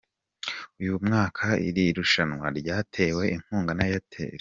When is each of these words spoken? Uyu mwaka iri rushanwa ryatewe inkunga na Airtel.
Uyu 0.79 0.93
mwaka 1.05 1.45
iri 1.67 1.85
rushanwa 1.97 2.45
ryatewe 2.59 3.23
inkunga 3.35 3.71
na 3.75 3.83
Airtel. 3.87 4.29